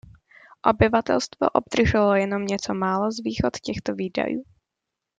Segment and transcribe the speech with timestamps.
[0.65, 4.43] Obyvatelstvo obdrželo jenom něco málo z výhod těchto výdajů.